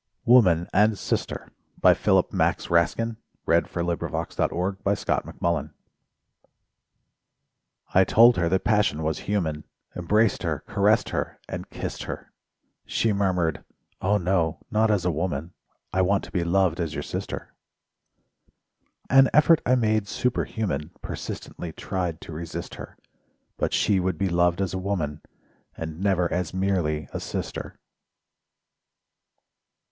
[0.25, 1.51] ye a mere star,
[1.83, 2.59] So haunt me by day and by night?
[2.59, 5.73] SONGS AND DREAMS Woman and Sister
[7.93, 9.63] I told her that passion was human;
[9.95, 12.33] Embraced her, caressed her, and kissed her;
[12.83, 13.63] She murmured:
[14.01, 14.57] "Oh, no!
[14.71, 15.53] Not as woman,
[15.93, 17.53] I want to be loved as your sister."
[19.07, 22.97] An effort I made superhuman— Persistently tried to resist her:
[23.55, 25.21] But she would be loved as a woman,
[25.77, 27.77] And never as merely a sister.